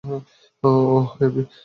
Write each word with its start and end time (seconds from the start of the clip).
ওহ, 0.63 1.03
happy. 1.17 1.41